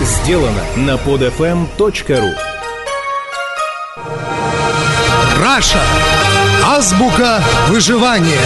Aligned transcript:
сделано 0.00 0.64
на 0.76 0.96
podfm.ru 0.96 2.32
Раша. 5.38 5.82
Азбука 6.64 7.42
выживания. 7.68 8.40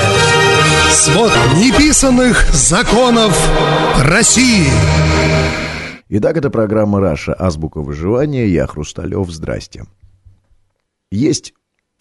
Свод 0.90 1.32
неписанных 1.56 2.52
законов 2.52 3.36
России. 4.04 4.66
Итак, 6.08 6.36
это 6.36 6.50
программа 6.50 7.00
«Раша. 7.00 7.34
Азбука 7.34 7.80
выживания». 7.80 8.46
Я 8.46 8.66
Хрусталев. 8.66 9.30
Здрасте. 9.30 9.84
Есть 11.10 11.54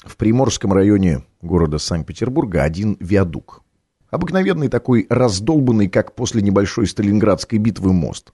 в 0.04 0.18
Приморском 0.18 0.74
районе 0.74 1.24
города 1.42 1.78
Санкт-Петербурга 1.78 2.64
один 2.64 2.98
виадук. 3.00 3.62
Обыкновенный 4.10 4.68
такой 4.68 5.08
раздолбанный, 5.10 5.90
как 5.90 6.16
после 6.16 6.42
небольшой 6.42 6.88
Сталинградской 6.88 7.60
битвы 7.60 7.94
мост. 7.94 8.34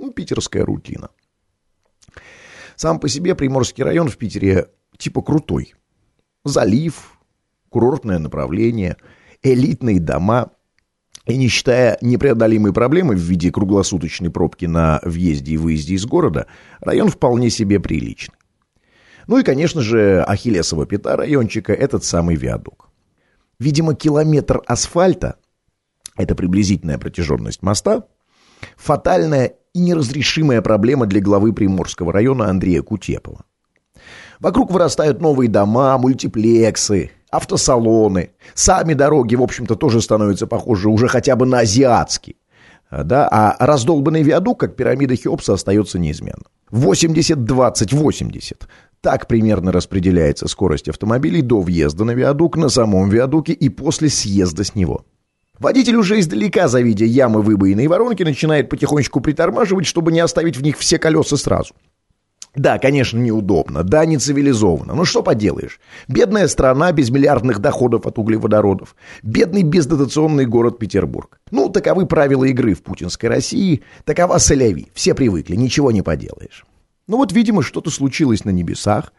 Ну, 0.00 0.10
питерская 0.10 0.64
рутина. 0.64 1.10
Сам 2.74 2.98
по 2.98 3.08
себе 3.08 3.34
Приморский 3.34 3.84
район 3.84 4.08
в 4.08 4.16
Питере 4.16 4.70
типа 4.96 5.20
крутой. 5.20 5.74
Залив, 6.42 7.18
курортное 7.68 8.18
направление, 8.18 8.96
элитные 9.42 10.00
дома. 10.00 10.52
И 11.26 11.36
не 11.36 11.48
считая 11.48 11.98
непреодолимой 12.00 12.72
проблемы 12.72 13.14
в 13.14 13.18
виде 13.18 13.52
круглосуточной 13.52 14.30
пробки 14.30 14.64
на 14.64 15.00
въезде 15.04 15.52
и 15.52 15.58
выезде 15.58 15.94
из 15.94 16.06
города, 16.06 16.46
район 16.80 17.10
вполне 17.10 17.50
себе 17.50 17.78
приличный. 17.78 18.36
Ну 19.26 19.36
и, 19.36 19.42
конечно 19.42 19.82
же, 19.82 20.22
Ахиллесова 20.22 20.86
пята 20.86 21.16
райончика– 21.16 21.72
этот 21.74 22.04
самый 22.04 22.36
виадук. 22.36 22.88
Видимо, 23.58 23.94
километр 23.94 24.62
асфальта– 24.66 25.36
это 26.16 26.34
приблизительная 26.34 26.96
протяженность 26.96 27.62
моста– 27.62 28.06
фатальная 28.76 29.54
и 29.72 29.80
неразрешимая 29.80 30.62
проблема 30.62 31.06
для 31.06 31.20
главы 31.20 31.52
Приморского 31.52 32.12
района 32.12 32.48
Андрея 32.48 32.82
Кутепова. 32.82 33.44
Вокруг 34.40 34.70
вырастают 34.70 35.20
новые 35.20 35.48
дома, 35.48 35.98
мультиплексы, 35.98 37.10
автосалоны. 37.30 38.30
Сами 38.54 38.94
дороги, 38.94 39.34
в 39.34 39.42
общем-то, 39.42 39.76
тоже 39.76 40.00
становятся 40.00 40.46
похожи 40.46 40.88
уже 40.88 41.08
хотя 41.08 41.36
бы 41.36 41.46
на 41.46 41.60
азиатские. 41.60 42.36
Да? 42.90 43.28
А 43.30 43.56
раздолбанный 43.64 44.22
виадук, 44.22 44.60
как 44.60 44.76
пирамида 44.76 45.14
Хеопса, 45.14 45.52
остается 45.54 45.98
неизменно. 45.98 46.44
80-20-80. 46.72 48.62
Так 49.00 49.26
примерно 49.28 49.72
распределяется 49.72 50.48
скорость 50.48 50.88
автомобилей 50.88 51.42
до 51.42 51.60
въезда 51.60 52.04
на 52.04 52.12
виадук, 52.12 52.56
на 52.56 52.68
самом 52.68 53.08
виадуке 53.08 53.52
и 53.52 53.68
после 53.68 54.08
съезда 54.08 54.64
с 54.64 54.74
него. 54.74 55.04
Водитель 55.60 55.96
уже 55.96 56.18
издалека, 56.18 56.68
завидя 56.68 57.04
ямы, 57.04 57.42
выбоины 57.42 57.84
и 57.84 57.88
воронки, 57.88 58.22
начинает 58.22 58.70
потихонечку 58.70 59.20
притормаживать, 59.20 59.86
чтобы 59.86 60.10
не 60.10 60.20
оставить 60.20 60.56
в 60.56 60.62
них 60.62 60.78
все 60.78 60.98
колеса 60.98 61.36
сразу. 61.36 61.74
Да, 62.56 62.78
конечно, 62.78 63.18
неудобно, 63.18 63.84
да, 63.84 64.06
не 64.06 64.16
цивилизованно, 64.16 64.94
но 64.94 65.04
что 65.04 65.22
поделаешь. 65.22 65.78
Бедная 66.08 66.48
страна 66.48 66.90
без 66.90 67.10
миллиардных 67.10 67.60
доходов 67.60 68.06
от 68.06 68.18
углеводородов. 68.18 68.96
Бедный 69.22 69.62
бездотационный 69.62 70.46
город 70.46 70.78
Петербург. 70.78 71.38
Ну, 71.50 71.68
таковы 71.68 72.06
правила 72.06 72.44
игры 72.44 72.74
в 72.74 72.82
путинской 72.82 73.28
России, 73.28 73.82
такова 74.04 74.38
соляви, 74.38 74.88
все 74.94 75.14
привыкли, 75.14 75.56
ничего 75.56 75.92
не 75.92 76.02
поделаешь. 76.02 76.64
Ну 77.06 77.18
вот, 77.18 77.32
видимо, 77.32 77.62
что-то 77.62 77.90
случилось 77.90 78.44
на 78.44 78.50
небесах. 78.50 79.12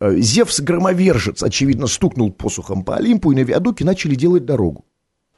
Э, 0.00 0.16
Зевс-громовержец, 0.16 1.42
очевидно, 1.44 1.86
стукнул 1.86 2.32
посухом 2.32 2.82
по 2.82 2.96
Олимпу, 2.96 3.30
и 3.30 3.34
на 3.34 3.40
виадуке 3.40 3.84
начали 3.84 4.14
делать 4.14 4.46
дорогу. 4.46 4.85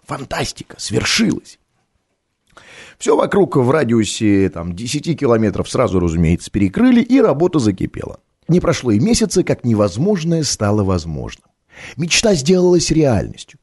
Фантастика, 0.08 0.74
свершилось. 0.78 1.58
Все 2.98 3.14
вокруг 3.14 3.56
в 3.56 3.70
радиусе 3.70 4.48
там, 4.48 4.74
10 4.74 5.20
километров 5.20 5.68
сразу, 5.68 6.00
разумеется, 6.00 6.50
перекрыли, 6.50 7.02
и 7.02 7.20
работа 7.20 7.58
закипела. 7.58 8.18
Не 8.48 8.60
прошло 8.60 8.90
и 8.90 8.98
месяца, 8.98 9.44
как 9.44 9.64
невозможное 9.64 10.44
стало 10.44 10.82
возможным. 10.82 11.44
Мечта 11.98 12.32
сделалась 12.34 12.90
реальностью. 12.90 13.60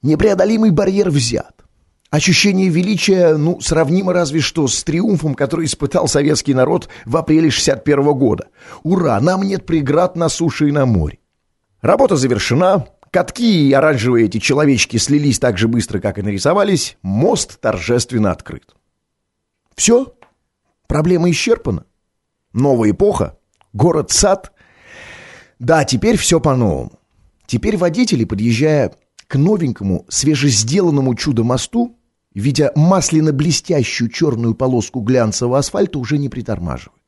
Непреодолимый 0.00 0.70
барьер 0.70 1.10
взят. 1.10 1.62
Ощущение 2.08 2.70
величия, 2.70 3.36
ну, 3.36 3.60
сравнимо 3.60 4.14
разве 4.14 4.40
что 4.40 4.68
с 4.68 4.82
триумфом, 4.82 5.34
который 5.34 5.66
испытал 5.66 6.08
советский 6.08 6.54
народ 6.54 6.88
в 7.04 7.18
апреле 7.18 7.50
61 7.50 8.14
года. 8.14 8.46
Ура, 8.82 9.20
нам 9.20 9.42
нет 9.42 9.66
преград 9.66 10.16
на 10.16 10.30
суше 10.30 10.70
и 10.70 10.72
на 10.72 10.86
море. 10.86 11.18
Работа 11.82 12.16
завершена, 12.16 12.86
катки 13.16 13.70
и 13.70 13.72
оранжевые 13.72 14.26
эти 14.26 14.36
человечки 14.36 14.98
слились 14.98 15.38
так 15.38 15.56
же 15.56 15.68
быстро, 15.68 16.00
как 16.00 16.18
и 16.18 16.22
нарисовались, 16.22 16.98
мост 17.00 17.58
торжественно 17.62 18.30
открыт. 18.30 18.76
Все, 19.74 20.12
проблема 20.86 21.30
исчерпана. 21.30 21.86
Новая 22.52 22.90
эпоха, 22.90 23.38
город-сад. 23.72 24.52
Да, 25.58 25.84
теперь 25.84 26.18
все 26.18 26.40
по-новому. 26.40 26.92
Теперь 27.46 27.78
водители, 27.78 28.26
подъезжая 28.26 28.92
к 29.26 29.36
новенькому, 29.36 30.04
свежесделанному 30.10 31.14
чудо-мосту, 31.14 31.98
видя 32.34 32.70
масляно-блестящую 32.76 34.10
черную 34.10 34.54
полоску 34.54 35.00
глянцевого 35.00 35.56
асфальта, 35.56 35.98
уже 35.98 36.18
не 36.18 36.28
притормаживают. 36.28 37.05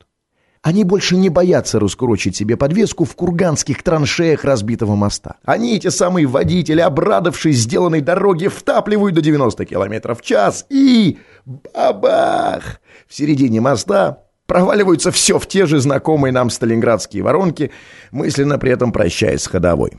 Они 0.61 0.83
больше 0.83 1.15
не 1.15 1.29
боятся 1.29 1.79
раскурочить 1.79 2.35
себе 2.35 2.57
подвеску 2.57 3.05
в 3.05 3.15
курганских 3.15 3.81
траншеях 3.81 4.43
разбитого 4.43 4.95
моста. 4.95 5.37
Они, 5.45 5.75
эти 5.75 5.87
самые 5.87 6.27
водители, 6.27 6.81
обрадовавшись 6.81 7.59
сделанной 7.59 8.01
дороге, 8.01 8.49
втапливают 8.49 9.15
до 9.15 9.21
90 9.21 9.65
км 9.65 10.15
в 10.15 10.21
час 10.21 10.65
и... 10.69 11.17
бабах! 11.45 12.81
В 13.07 13.15
середине 13.15 13.61
моста 13.61 14.23
проваливаются 14.47 15.11
все 15.11 15.39
в 15.39 15.47
те 15.47 15.65
же 15.65 15.79
знакомые 15.79 16.33
нам 16.33 16.49
сталинградские 16.49 17.23
воронки, 17.23 17.71
мысленно 18.11 18.57
при 18.59 18.71
этом 18.71 18.91
прощаясь 18.91 19.43
с 19.43 19.47
ходовой. 19.47 19.93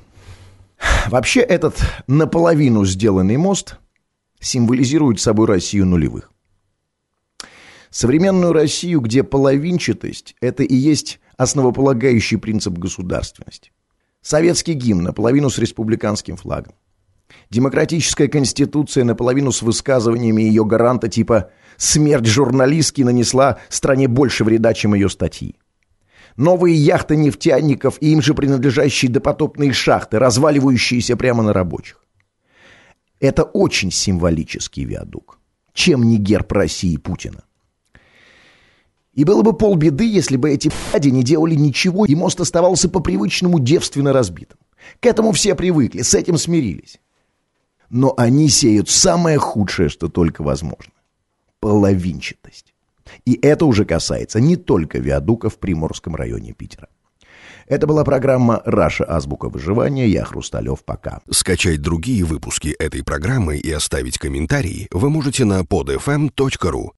Вообще 1.07 1.41
этот 1.41 1.79
наполовину 2.07 2.85
сделанный 2.85 3.39
мост 3.39 3.77
символизирует 4.41 5.21
собой 5.21 5.47
Россию 5.47 5.87
нулевых. 5.87 6.31
Современную 7.91 8.53
Россию, 8.53 9.01
где 9.01 9.25
половинчатость– 9.25 10.37
это 10.41 10.63
и 10.63 10.75
есть 10.75 11.19
основополагающий 11.37 12.37
принцип 12.37 12.75
государственности. 12.75 13.73
Советский 14.23 14.75
гимн 14.75 15.03
наполовину 15.03 15.51
с 15.51 15.59
республиканским 15.59 16.37
флагом. 16.37 16.75
Демократическая 17.51 18.29
конституция 18.29 19.05
наполовину 19.05 19.51
с 19.51 19.63
высказываниями 19.63 20.43
ее 20.43 20.65
гаранта 20.65 21.09
типа 21.09 21.51
«смерть 21.77 22.27
журналистки 22.27 23.03
нанесла 23.03 23.59
стране 23.69 24.07
больше 24.07 24.45
вреда, 24.45 24.73
чем 24.73 24.95
ее 24.95 25.09
статьи». 25.09 25.57
Новые 26.37 26.77
яхты 26.77 27.17
нефтяников 27.17 27.97
и 28.01 28.13
им 28.13 28.23
же 28.23 28.35
принадлежащие 28.35 29.11
допотопные 29.11 29.73
шахты, 29.73 30.19
разваливающиеся 30.19 31.17
прямо 31.17 31.43
на 31.43 31.53
рабочих. 31.53 32.05
Это 33.19 33.43
очень 33.43 33.91
символический 33.91 34.85
виадук. 34.85 35.41
Чем 35.73 36.05
не 36.05 36.19
герб 36.19 36.53
России 36.53 36.97
Путина? 36.97 37.43
И 39.15 39.25
было 39.25 39.43
бы 39.43 39.53
полбеды, 39.53 40.09
если 40.09 40.37
бы 40.37 40.51
эти 40.51 40.71
пади 40.93 41.11
не 41.11 41.23
делали 41.23 41.55
ничего, 41.55 42.07
и 42.07 42.15
мост 42.15 42.41
оставался 42.41 42.89
по-привычному 42.89 43.59
девственно 43.59 44.13
разбитым. 44.13 44.59
К 45.01 45.07
этому 45.07 45.33
все 45.33 45.55
привыкли, 45.55 46.03
с 46.03 46.15
этим 46.15 46.39
смирились. 46.39 47.01
Но 47.91 48.15
они 48.17 48.49
сеют 48.49 48.89
самое 48.89 49.39
худшее, 49.39 49.89
что 49.89 50.09
только 50.09 50.43
возможно. 50.43 50.93
Половинчатость. 51.59 52.73
И 53.25 53.39
это 53.43 53.67
уже 53.67 53.85
касается 53.85 54.41
не 54.41 54.57
только 54.57 54.99
виадука 54.99 55.51
в 55.51 55.59
Приморском 55.59 56.15
районе 56.15 56.53
Питера. 56.53 56.89
Это 57.67 57.87
была 57.87 58.05
программа 58.05 58.63
«Раша. 58.65 59.05
Азбука 59.05 59.49
выживания». 59.49 60.09
Я 60.09 60.25
Хрусталев. 60.25 60.85
Пока. 60.85 61.21
Скачать 61.31 61.81
другие 61.81 62.25
выпуски 62.25 62.75
этой 62.79 63.05
программы 63.05 63.59
и 63.59 63.71
оставить 63.71 64.19
комментарии 64.19 64.89
вы 64.91 65.09
можете 65.09 65.45
на 65.45 65.61
podfm.ru. 65.61 66.89